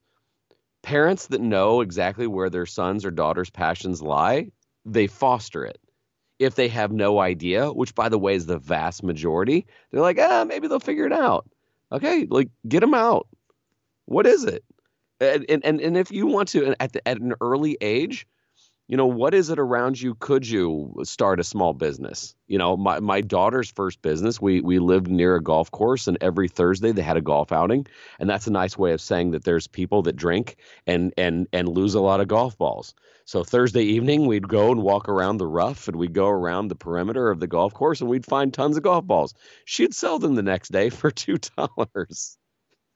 [0.82, 4.52] parents that know exactly where their sons or daughters passions lie
[4.86, 5.80] they foster it.
[6.38, 10.20] If they have no idea, which by the way is the vast majority, they're like,
[10.20, 11.50] ah, maybe they'll figure it out.
[11.96, 13.28] Okay, like get them out.
[14.06, 14.64] What is it?
[15.22, 18.28] And and and if you want to at the, at an early age,
[18.88, 22.78] you know what is it around you could you start a small business you know
[22.78, 26.92] my, my daughter's first business we we lived near a golf course and every thursday
[26.92, 27.86] they had a golf outing
[28.20, 31.68] and that's a nice way of saying that there's people that drink and and and
[31.68, 32.94] lose a lot of golf balls
[33.26, 36.76] so thursday evening we'd go and walk around the rough and we'd go around the
[36.76, 39.34] perimeter of the golf course and we'd find tons of golf balls
[39.66, 42.38] she'd sell them the next day for two dollars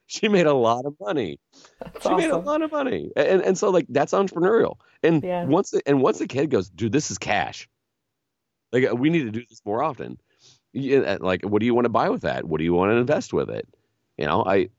[0.09, 1.39] she made a lot of money.
[1.79, 2.17] That's she awesome.
[2.17, 4.77] made a lot of money, and and so like that's entrepreneurial.
[5.03, 5.45] And yeah.
[5.45, 7.69] once the, and once the kid goes, dude, this is cash.
[8.73, 10.17] Like we need to do this more often.
[10.75, 12.45] Uh, like, what do you want to buy with that?
[12.45, 13.67] What do you want to invest with it?
[14.17, 14.69] You know, I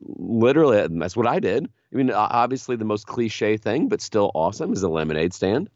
[0.00, 1.68] literally that's what I did.
[1.92, 5.68] I mean, obviously the most cliche thing, but still awesome, is a lemonade stand.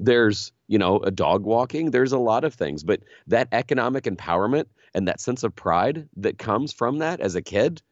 [0.00, 1.90] There's you know a dog walking.
[1.90, 6.38] There's a lot of things, but that economic empowerment and that sense of pride that
[6.38, 7.82] comes from that as a kid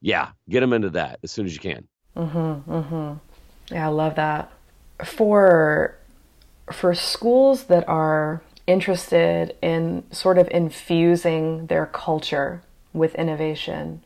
[0.00, 1.86] yeah, get them into that as soon as you can.
[2.16, 2.72] Mm-hmm.
[2.72, 3.74] Mm-hmm.
[3.74, 4.50] Yeah, I love that.
[5.04, 5.96] For
[6.72, 14.02] for schools that are interested in sort of infusing their culture with innovation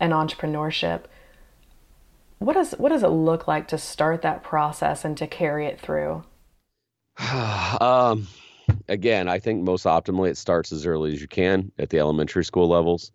[0.00, 1.02] and entrepreneurship,
[2.38, 5.80] what does what does it look like to start that process and to carry it
[5.80, 6.24] through?
[7.80, 8.28] um,
[8.88, 12.44] again, I think most optimally it starts as early as you can at the elementary
[12.44, 13.12] school levels.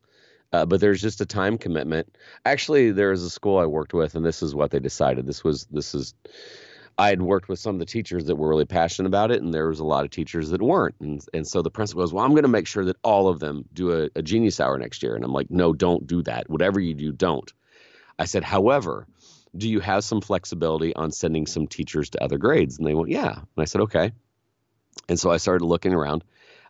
[0.52, 2.16] Uh, but there's just a time commitment.
[2.46, 5.26] Actually, there was a school I worked with, and this is what they decided.
[5.26, 6.14] This was this is.
[6.96, 9.52] I had worked with some of the teachers that were really passionate about it, and
[9.52, 10.94] there was a lot of teachers that weren't.
[11.00, 13.40] And and so the principal goes, "Well, I'm going to make sure that all of
[13.40, 16.48] them do a, a Genius Hour next year." And I'm like, "No, don't do that.
[16.52, 17.52] Whatever you do, don't."
[18.20, 19.08] I said, "However,
[19.56, 23.10] do you have some flexibility on sending some teachers to other grades?" And they went,
[23.10, 24.12] "Yeah." And I said, "Okay."
[25.10, 26.24] And so I started looking around.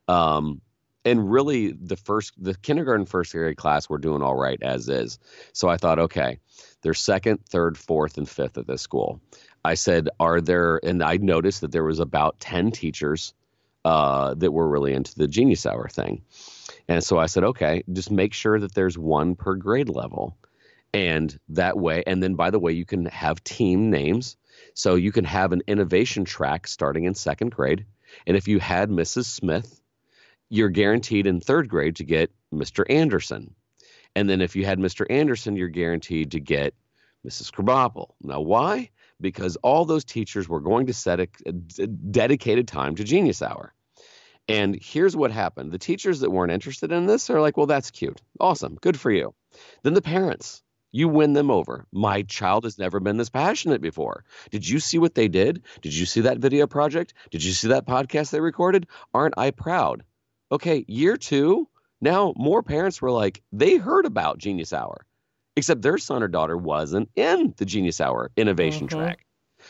[0.07, 0.61] Um,
[1.05, 5.19] and really the first the kindergarten first grade class we're doing all right as is
[5.51, 6.39] so i thought okay
[6.81, 9.19] there's second third fourth and fifth at this school
[9.63, 13.33] i said are there and i noticed that there was about 10 teachers
[13.85, 16.21] uh, that were really into the genius hour thing
[16.87, 20.37] and so i said okay just make sure that there's one per grade level
[20.93, 24.37] and that way and then by the way you can have team names
[24.75, 27.85] so you can have an innovation track starting in second grade
[28.27, 29.81] and if you had mrs smith
[30.53, 32.85] you're guaranteed in third grade to get Mr.
[32.87, 33.55] Anderson.
[34.15, 35.03] And then if you had Mr.
[35.09, 36.75] Anderson, you're guaranteed to get
[37.27, 37.51] Mrs.
[37.51, 38.11] Krabappel.
[38.21, 38.91] Now, why?
[39.19, 43.73] Because all those teachers were going to set a, a dedicated time to Genius Hour.
[44.47, 47.89] And here's what happened the teachers that weren't interested in this are like, well, that's
[47.89, 48.21] cute.
[48.39, 48.77] Awesome.
[48.79, 49.33] Good for you.
[49.81, 50.61] Then the parents,
[50.93, 51.85] you win them over.
[51.91, 54.23] My child has never been this passionate before.
[54.51, 55.63] Did you see what they did?
[55.81, 57.13] Did you see that video project?
[57.31, 58.87] Did you see that podcast they recorded?
[59.13, 60.03] Aren't I proud?
[60.51, 61.67] Okay, year two,
[61.99, 65.05] now more parents were like, they heard about Genius Hour,
[65.55, 68.99] except their son or daughter wasn't in the Genius Hour innovation mm-hmm.
[68.99, 69.25] track.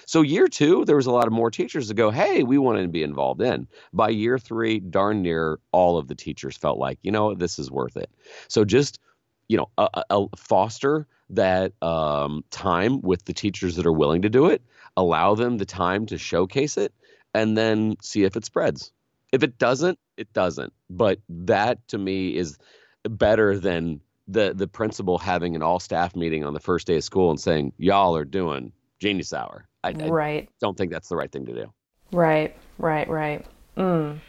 [0.06, 2.80] So year two, there was a lot of more teachers to go, hey, we want
[2.80, 3.68] to be involved in.
[3.94, 7.72] By year three, darn near all of the teachers felt like, you know, this is
[7.72, 8.10] worth it.
[8.48, 9.00] So just
[9.48, 14.30] you know, a, a foster that um, time with the teachers that are willing to
[14.30, 14.62] do it,
[14.96, 16.94] allow them the time to showcase it,
[17.34, 18.92] and then see if it spreads.
[19.32, 20.74] If it doesn't, it doesn't.
[20.90, 22.58] But that to me is
[23.04, 27.04] better than the the principal having an all staff meeting on the first day of
[27.04, 29.68] school and saying y'all are doing genius hour.
[29.84, 30.44] I, right.
[30.44, 31.74] I don't think that's the right thing to do.
[32.14, 33.46] Right, right, right.
[33.76, 34.20] Mm.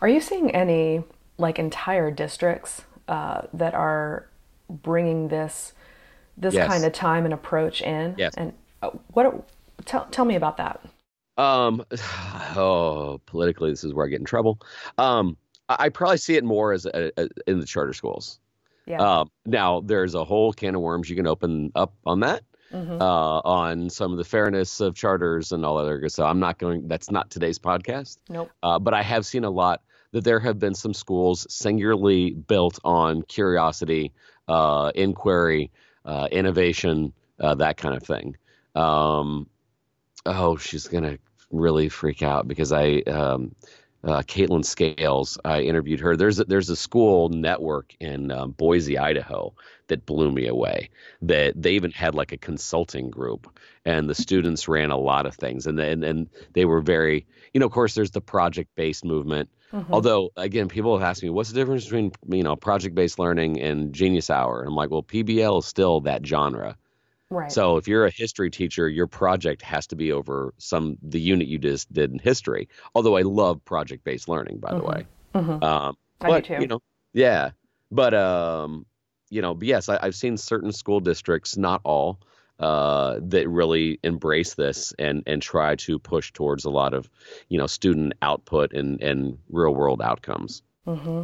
[0.00, 1.04] Are you seeing any
[1.36, 4.26] like entire districts uh, that are
[4.70, 5.74] bringing this
[6.36, 6.66] this yes.
[6.66, 8.14] kind of time and approach in?
[8.16, 8.34] Yes.
[8.36, 9.46] And uh, what?
[9.84, 10.80] Tell tell me about that.
[11.36, 11.84] Um,
[12.56, 14.60] oh, politically, this is where I get in trouble.
[14.96, 15.36] Um,
[15.68, 18.38] I, I probably see it more as a, a, in the charter schools.
[18.86, 18.98] Yeah.
[18.98, 22.44] Um, now there's a whole can of worms you can open up on that.
[22.72, 23.02] Mm-hmm.
[23.02, 26.58] Uh, on some of the fairness of charters and all that other So I'm not
[26.58, 26.86] going.
[26.86, 28.18] That's not today's podcast.
[28.28, 28.48] Nope.
[28.62, 32.78] Uh, but I have seen a lot that there have been some schools singularly built
[32.84, 34.12] on curiosity,
[34.48, 35.70] uh, inquiry,
[36.04, 38.36] uh, innovation, uh, that kind of thing.
[38.74, 39.48] Um,
[40.26, 41.18] oh, she's gonna
[41.50, 43.54] really freak out because I um,
[44.04, 45.38] uh, Caitlin Scales.
[45.44, 46.16] I interviewed her.
[46.16, 49.54] There's a, there's a school network in um, Boise, Idaho,
[49.88, 50.90] that blew me away.
[51.22, 55.34] That they even had like a consulting group, and the students ran a lot of
[55.34, 59.04] things, and and and they were very, you know, of course, there's the project based
[59.04, 59.50] movement.
[59.72, 59.94] Mm-hmm.
[59.94, 63.60] Although, again, people have asked me, what's the difference between you know project based learning
[63.60, 64.60] and Genius Hour?
[64.60, 66.76] And I'm like, well, PBL is still that genre.
[67.30, 67.52] Right.
[67.52, 71.46] So if you're a history teacher, your project has to be over some the unit
[71.46, 72.68] you just did in history.
[72.94, 74.78] Although I love project based learning, by mm-hmm.
[74.78, 75.06] the way.
[75.34, 75.64] Mm-hmm.
[75.64, 77.50] Um, but you know, yeah.
[77.92, 78.84] But um,
[79.30, 82.18] you know, but yes, I, have seen certain school districts, not all,
[82.58, 87.08] uh, that really embrace this and and try to push towards a lot of,
[87.48, 90.62] you know, student output and and real world outcomes.
[90.86, 91.22] Mm-hmm.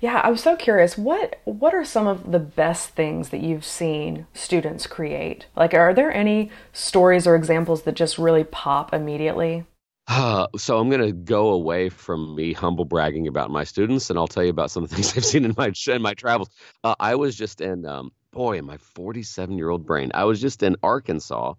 [0.00, 0.98] Yeah, I was so curious.
[0.98, 5.46] What what are some of the best things that you've seen students create?
[5.56, 9.64] Like, are there any stories or examples that just really pop immediately?
[10.08, 14.18] Uh, so I'm going to go away from me humble bragging about my students, and
[14.18, 16.50] I'll tell you about some of the things I've seen in my in my travels.
[16.82, 20.40] Uh, I was just in, um, boy, in my 47 year old brain, I was
[20.40, 21.54] just in Arkansas,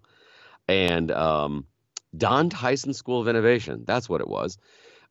[0.67, 1.65] and um,
[2.15, 3.83] Don Tyson School of Innovation.
[3.85, 4.57] That's what it was.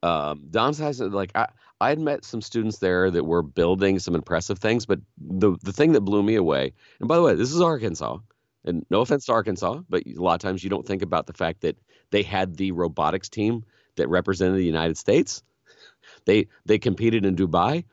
[0.02, 1.48] Um, Don Tyson, like I,
[1.82, 5.72] I had met some students there that were building some impressive things, but the the
[5.72, 8.18] thing that blew me away, and by the way, this is Arkansas,
[8.64, 11.32] and no offense to Arkansas, but a lot of times you don't think about the
[11.32, 11.76] fact that
[12.10, 13.64] they had the robotics team
[13.96, 15.42] that represented the United States.
[16.24, 17.84] They they competed in Dubai,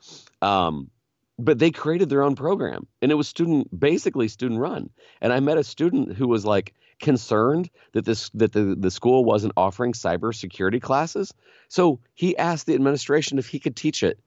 [0.44, 0.92] um,
[1.40, 4.92] but they created their own program, and it was student basically student run.
[5.20, 9.26] And I met a student who was like, concerned that this that the, the school
[9.26, 11.34] wasn't offering cybersecurity classes.
[11.68, 14.20] So he asked the administration if he could teach it.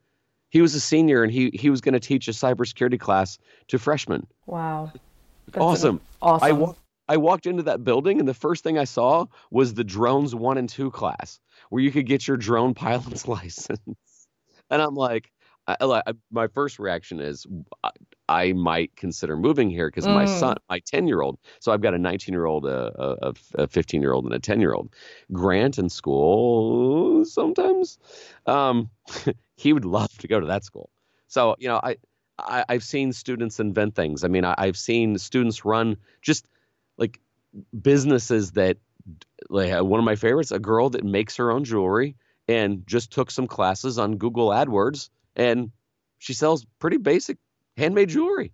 [0.51, 3.79] He was a senior and he he was going to teach a cybersecurity class to
[3.79, 4.27] freshmen.
[4.47, 4.93] Wow.
[5.53, 6.01] That's awesome.
[6.21, 6.49] Awesome.
[6.49, 6.75] I, wa-
[7.09, 10.57] I walked into that building and the first thing I saw was the drones 1
[10.57, 13.81] and 2 class where you could get your drone pilot's license.
[14.71, 15.31] and I'm like
[15.67, 17.47] I, my first reaction is
[18.29, 20.15] I might consider moving here because mm.
[20.15, 23.67] my son, my 10 year old, so I've got a 19 year old, a, a
[23.67, 24.95] 15 year old, and a 10 year old.
[25.33, 27.99] Grant in school sometimes,
[28.47, 28.91] um,
[29.57, 30.91] he would love to go to that school.
[31.29, 31.97] So, you know, I,
[32.39, 34.25] I, have seen students invent things.
[34.25, 36.47] I mean, I, I've seen students run just
[36.99, 37.21] like
[37.81, 38.79] businesses that,
[39.49, 42.17] like one of my favorites, a girl that makes her own jewelry
[42.49, 45.71] and just took some classes on Google AdWords and
[46.19, 47.39] she sells pretty basic
[47.77, 48.53] handmade jewelry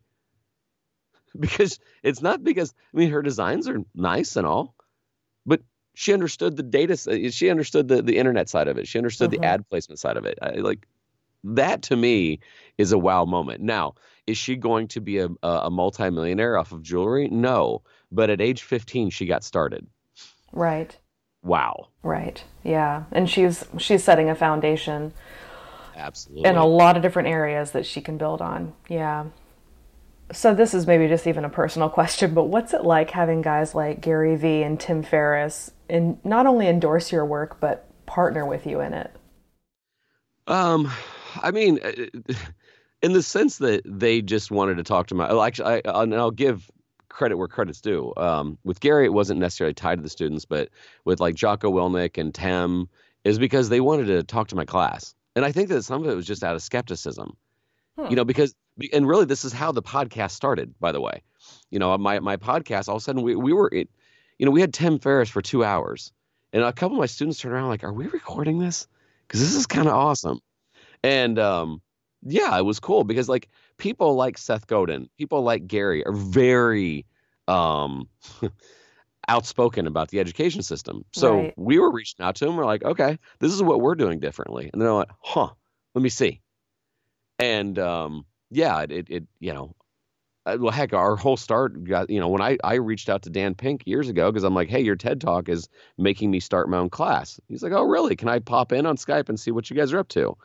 [1.38, 4.74] because it's not because I mean her designs are nice and all,
[5.44, 5.60] but
[5.94, 6.96] she understood the data.
[7.30, 8.88] She understood the the internet side of it.
[8.88, 9.54] She understood the uh-huh.
[9.54, 10.38] ad placement side of it.
[10.40, 10.86] I, like
[11.44, 12.40] that to me
[12.78, 13.60] is a wow moment.
[13.60, 13.94] Now,
[14.26, 17.28] is she going to be a a multimillionaire off of jewelry?
[17.28, 19.86] No, but at age 15 she got started.
[20.52, 20.96] Right.
[21.42, 21.88] Wow.
[22.02, 22.42] Right.
[22.64, 25.12] Yeah, and she's she's setting a foundation
[25.98, 26.48] Absolutely.
[26.48, 28.72] In a lot of different areas that she can build on.
[28.88, 29.26] Yeah.
[30.32, 33.74] So this is maybe just even a personal question, but what's it like having guys
[33.74, 38.66] like Gary Vee and Tim Ferriss and not only endorse your work but partner with
[38.66, 39.10] you in it?
[40.46, 40.90] Um,
[41.42, 41.92] I mean, uh,
[43.02, 45.28] in the sense that they just wanted to talk to my.
[45.28, 46.70] well, Actually, I, and I'll give
[47.08, 48.12] credit where credit's due.
[48.16, 50.68] Um, with Gary, it wasn't necessarily tied to the students, but
[51.04, 52.88] with like Jocko Willink and Tim,
[53.24, 55.14] is because they wanted to talk to my class.
[55.38, 57.36] And I think that some of it was just out of skepticism,
[57.96, 58.06] hmm.
[58.10, 58.56] you know, because,
[58.92, 61.22] and really this is how the podcast started, by the way.
[61.70, 63.88] You know, my, my podcast, all of a sudden we, we were, it,
[64.38, 66.12] you know, we had Tim Ferriss for two hours,
[66.52, 68.88] and a couple of my students turned around like, "Are we recording this?
[69.26, 70.40] Because this is kind of awesome."
[71.02, 71.82] And um,
[72.22, 77.06] yeah, it was cool because like people like Seth Godin, people like Gary are very
[77.46, 78.08] um,
[79.28, 81.04] outspoken about the education system.
[81.12, 81.54] So Right.
[81.56, 82.56] we were reaching out to them.
[82.56, 85.50] We're like, okay, this is what we're doing differently, and they're like, huh,
[85.94, 86.40] let me see.
[87.38, 89.74] And um, yeah, it, it, it you know,
[90.46, 93.54] well, heck, our whole start got, you know, when I, I reached out to Dan
[93.54, 95.68] Pink years ago because I'm like, hey, your TED Talk is
[95.98, 97.38] making me start my own class.
[97.48, 98.16] He's like, oh, really?
[98.16, 100.36] Can I pop in on Skype and see what you guys are up to?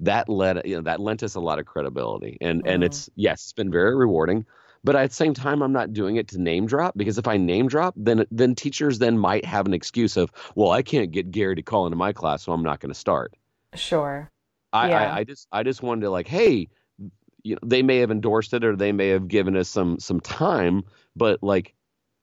[0.00, 2.86] That led, you know, that lent us a lot of credibility, and and Mhm.
[2.86, 4.44] it's yes, it's been very rewarding.
[4.84, 7.38] But at the same time, I'm not doing it to name drop because if I
[7.38, 11.30] name drop, then then teachers then might have an excuse of, well, I can't get
[11.30, 13.34] Gary to call into my class, so I'm not going to start.
[13.74, 14.30] Sure.
[14.74, 14.98] I, Yeah.
[14.98, 16.68] I, I just I just wanted to like, hey,
[17.42, 20.20] you know, they may have endorsed it or they may have given us some some
[20.20, 20.82] time,
[21.16, 21.74] but like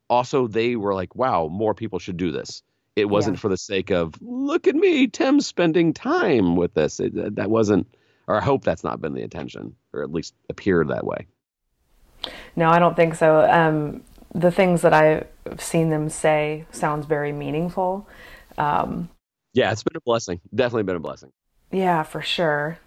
[0.09, 2.61] also they were like, wow, more people should do this.
[2.95, 6.99] It wasn't for the sake of look at me, Tim's spending time with this.
[6.99, 7.87] It, that wasn't,
[8.27, 11.25] or I hope that's not been the intention, or at least appeared that way.
[12.55, 13.49] No, I don't think so.
[13.49, 14.03] Um,
[14.33, 15.27] the things that I've
[15.61, 18.07] seen them say sounds very meaningful.
[18.57, 19.09] Um,
[19.53, 20.41] Yeah, it's been a blessing.
[20.53, 21.31] Definitely been a blessing.
[21.71, 22.79] yeah, for sure.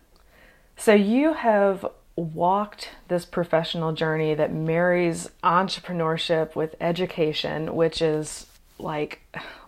[0.76, 8.46] So you have walked this professional journey that marries entrepreneurship with education, which is
[8.78, 9.22] like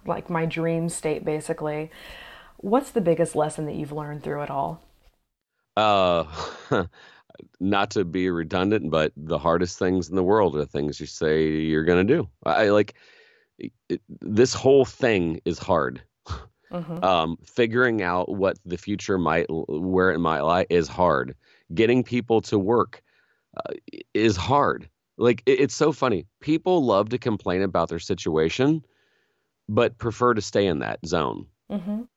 [0.06, 1.90] like my dream state basically.
[2.58, 4.82] What's the biggest lesson that you've learned through it all?
[5.76, 6.24] Uh,
[7.60, 11.48] not to be redundant, but the hardest things in the world are things you say
[11.48, 12.28] you're going to do.
[12.44, 12.94] I like
[13.88, 16.02] it, this whole thing is hard.
[16.72, 17.02] Mhm.
[17.02, 21.36] Um, figuring out what the future might, where it might lie, is hard.
[21.72, 23.02] Getting people to work
[23.56, 23.74] uh,
[24.14, 24.88] is hard.
[25.16, 26.26] Like it, it's so funny.
[26.40, 28.84] People love to complain about their situation,
[29.68, 32.08] but prefer to stay in that zone Mhm.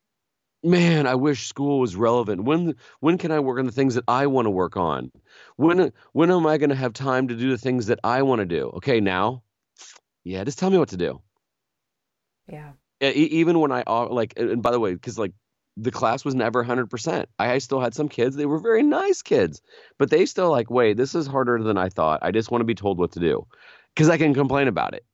[0.62, 2.44] Man, I wish school was relevant.
[2.44, 5.10] When when can I work on the things that I want to work on?
[5.56, 8.40] When when am I going to have time to do the things that I want
[8.40, 8.68] to do?
[8.76, 9.42] Okay, now,
[10.24, 11.22] yeah, just tell me what to do.
[12.48, 12.72] Yeah.
[13.00, 15.32] Even when I uh, like, and by the way, because like
[15.76, 17.30] the class was never hundred percent.
[17.38, 18.36] I, I still had some kids.
[18.36, 19.62] They were very nice kids,
[19.98, 22.20] but they still like, wait, this is harder than I thought.
[22.22, 23.46] I just want to be told what to do,
[23.94, 25.04] because I can complain about it.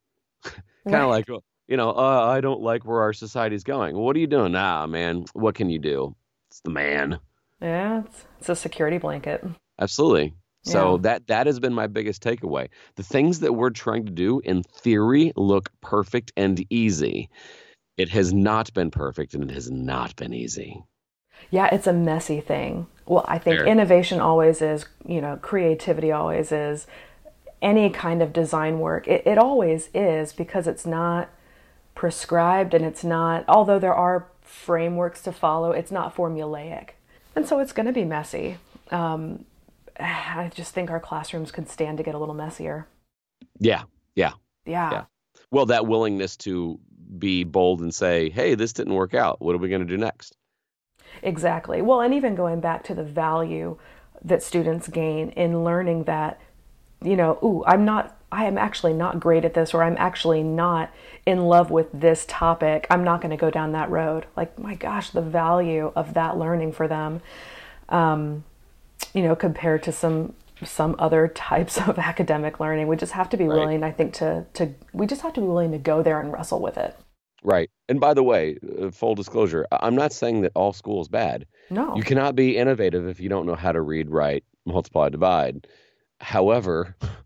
[0.89, 1.11] kind of Right.
[1.11, 1.27] like
[1.69, 4.87] you know uh, i don't like where our society's going what are you doing nah
[4.87, 6.15] man what can you do
[6.51, 7.19] it's the man
[7.61, 9.45] Yeah, it's, it's a security blanket.
[9.81, 11.03] absolutely so Yeah.
[11.03, 14.63] that that has been my biggest takeaway the things that we're trying to do in
[14.63, 17.29] theory look perfect and easy
[17.97, 20.83] it has not been perfect and it has not been easy
[21.51, 22.87] Yeah, it's a messy thing.
[23.07, 23.71] Well, I think Very.
[23.71, 26.87] innovation always is, you know, creativity always is,
[27.63, 29.07] any kind of design work.
[29.07, 31.29] It, it always is because it's not
[31.97, 36.91] prescribed and it's not, although there are frameworks to follow, it's not formulaic.
[37.35, 38.59] And so it's going to be messy.
[38.93, 39.45] Um,
[40.01, 42.87] I just think our classrooms could stand to get a little messier.
[43.59, 43.83] yeah
[44.15, 44.33] yeah
[44.65, 44.91] Yeah.
[44.93, 45.05] Yeah.
[45.51, 46.79] well that willingness to
[47.19, 49.97] be bold and say hey this didn't work out what are we going to do
[49.97, 50.37] next
[51.23, 51.83] Exactly.
[51.83, 53.79] Well, and even going back to the value
[54.25, 56.41] that students gain in learning that,
[57.03, 60.43] you know, ooh, I'm not, I am actually not great at this, or I'm actually
[60.43, 60.93] not
[61.25, 62.87] in love with this topic.
[62.91, 64.27] I'm not going to go down that road.
[64.37, 67.23] Like, my gosh, the value of that learning for them,
[67.89, 68.45] um,
[69.15, 72.89] you know, compared to some some other types of academic learning.
[72.89, 73.57] We just have to be Right.
[73.59, 76.31] willing, I think, to to we just have to be willing to go there and
[76.31, 76.95] wrestle with it.
[77.43, 77.71] Right.
[77.89, 81.47] And by the way, uh, full disclosure, I'm not saying that all school is bad.
[81.71, 81.97] No.
[81.97, 85.67] You cannot be innovative if you don't know how to read, write, multiply, divide.
[86.21, 86.97] However,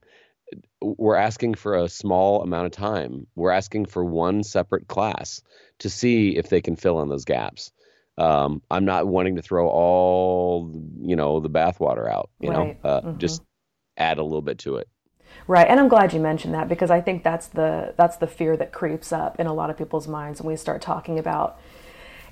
[0.83, 3.27] we're asking for a small amount of time.
[3.35, 5.43] We're asking for one separate class
[5.81, 7.73] to see if they can fill in those gaps.
[8.19, 10.71] Um, I'm not wanting to throw all,
[11.01, 12.31] you know, the bathwater out.
[12.41, 12.77] You Right.
[12.83, 13.19] know, uh, Mhm.
[13.19, 13.43] just
[13.97, 14.89] add a little bit to it.
[15.47, 18.57] Right, and I'm glad you mentioned that because I think that's the that's the fear
[18.57, 21.59] that creeps up in a lot of people's minds when we start talking about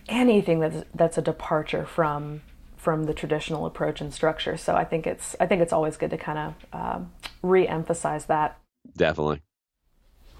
[0.08, 2.42] anything that's that's a departure from
[2.78, 4.56] from the traditional approach and structure.
[4.56, 7.12] So I think it's I think it's always good to kind of um,
[7.42, 8.58] re-emphasize that.
[8.96, 9.42] Definitely.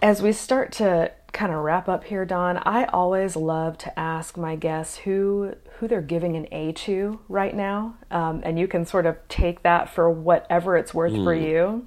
[0.01, 4.37] As we start to kind of wrap up here, Don, I always love to ask
[4.37, 8.87] my guests who who they're giving an A to right now, um, and you can
[8.87, 11.87] sort of take that for whatever it's worth for you.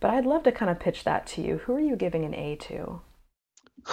[0.00, 1.58] But I'd love to kind of pitch that to you.
[1.58, 3.00] Who are you giving an A to?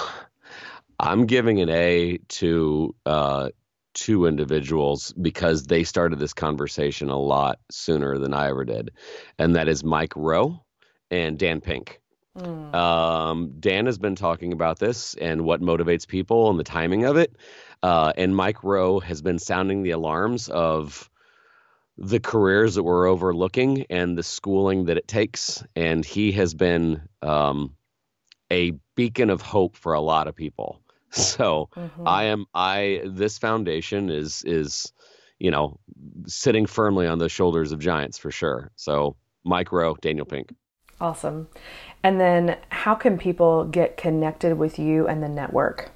[1.00, 3.50] I'm giving an A to uh,
[3.93, 8.91] two individuals because they started this conversation a lot sooner than I ever did,
[9.37, 10.63] and that is Mike Rowe
[11.11, 11.99] and Dan Pink.
[12.37, 12.73] Mm.
[12.73, 17.17] Um, Dan has been talking about this and what motivates people and the timing of
[17.17, 17.35] it.
[17.81, 21.09] Uh, and Mike Rowe has been sounding the alarms of
[21.97, 25.63] the careers that we're overlooking and the schooling that it takes.
[25.75, 27.75] And he has been um,
[28.51, 30.81] a beacon of hope for a lot of people.
[31.12, 32.07] So mm-hmm.
[32.07, 34.93] I am I this foundation is is
[35.39, 35.80] you know
[36.28, 38.72] sitting firmly on the shoulders of giants for sure.
[38.76, 40.53] So Mike Rowe, Daniel Pink.
[41.01, 41.47] Awesome.
[42.03, 45.91] And then how can people get connected with you and the network?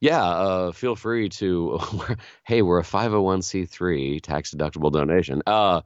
[0.00, 1.80] Yeah, uh, feel free to.
[2.44, 5.42] hey, we're a 501c3 tax deductible donation.
[5.46, 5.80] Uh,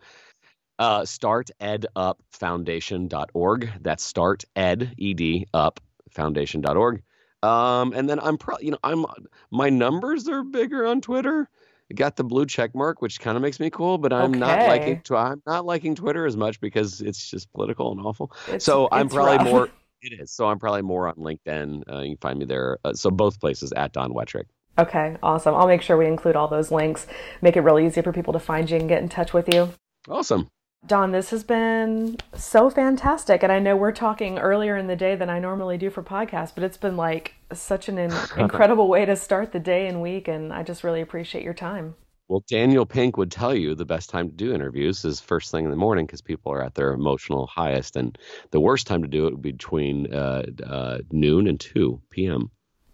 [0.78, 3.72] uh, startedupfoundation.org.
[3.80, 5.80] That's start ed ed up
[6.11, 7.03] foundation.org.
[7.43, 9.05] Um, and then I'm probably, you know, I'm
[9.51, 11.49] my numbers are bigger on Twitter.
[11.90, 14.38] I got the blue check mark, which kind of makes me cool, but I'm okay.
[14.38, 18.32] not liking to I'm not liking Twitter as much because it's just political and awful.
[18.49, 19.47] It's, so I'm probably rough.
[19.47, 19.68] more.
[20.05, 20.32] It is.
[20.32, 21.84] So I'm probably more on LinkedIn.
[21.88, 22.76] Uh, you can find me there.
[22.84, 24.47] Uh, so both places at Don Wettrick.
[24.76, 25.55] Okay, awesome.
[25.55, 27.07] I'll make sure we include all those links.
[27.40, 29.72] Make it really easy for people to find you and get in touch with you.
[30.09, 30.51] Awesome.
[30.85, 33.43] Don, this has been so fantastic.
[33.45, 36.53] And I know we're talking earlier in the day than I normally do for podcasts,
[36.53, 40.26] but it's been like such an in- incredible way to start the day and week.
[40.26, 41.95] And I just really appreciate your time.
[42.28, 45.64] Well, Daniel Pink would tell you the best time to do interviews is first thing
[45.64, 47.95] in the morning because people are at their emotional highest.
[47.95, 48.18] And
[48.51, 52.51] the worst time to do it would be between uh, uh, noon and 2 p.m.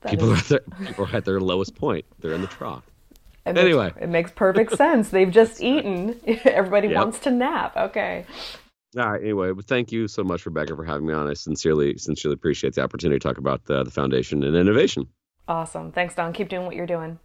[0.07, 0.41] people, is...
[0.41, 2.88] are their, people are at their lowest point, they're in the trough.
[3.57, 5.11] It anyway, makes, it makes perfect sense.
[5.11, 6.21] They've just eaten.
[6.45, 6.97] Everybody yep.
[6.97, 7.77] wants to nap.
[7.77, 8.25] Okay.
[8.97, 9.21] All right.
[9.21, 11.29] Anyway, but thank you so much, Rebecca, for having me on.
[11.29, 15.07] I sincerely, sincerely appreciate the opportunity to talk about the, the foundation and innovation.
[15.47, 15.93] Awesome.
[15.93, 16.33] Thanks, Don.
[16.33, 17.19] Keep doing what you're doing.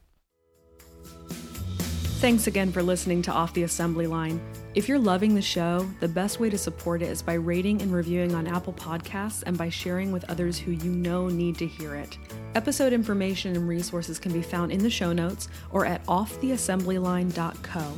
[2.23, 4.41] Thanks again for listening to Off the Assembly Line.
[4.75, 7.93] If you're loving the show, the best way to support it is by rating and
[7.93, 11.93] reviewing on Apple Podcasts and by sharing with others who you know need to hear
[11.93, 12.17] it.
[12.55, 17.93] Episode information and resources can be found in the show notes or at offtheassemblyline.co.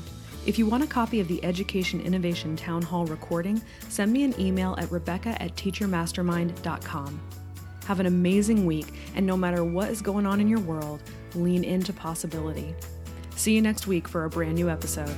[0.45, 4.38] If you want a copy of the Education Innovation Town Hall recording, send me an
[4.38, 7.21] email at rebecca at teachermastermind.com.
[7.86, 11.01] Have an amazing week, and no matter what is going on in your world,
[11.36, 12.76] lean into possibility.
[13.38, 15.15] See you next week for a brand new episode.